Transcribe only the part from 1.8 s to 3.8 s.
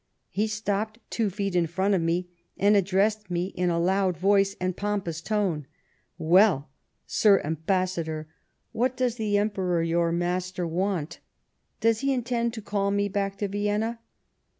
of me and addressed me in a